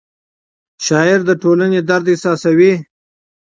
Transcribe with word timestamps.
شاعر 0.85 1.19
د 1.27 1.31
ټولنې 1.41 1.79
درد 1.89 2.05
احساسوي. 2.13 2.73